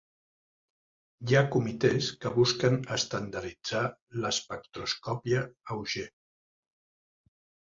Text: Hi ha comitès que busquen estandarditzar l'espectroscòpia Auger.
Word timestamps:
Hi 1.31 1.35
ha 1.39 1.43
comitès 1.55 2.07
que 2.23 2.31
busquen 2.39 2.79
estandarditzar 2.95 3.83
l'espectroscòpia 4.25 5.45
Auger. 5.77 6.09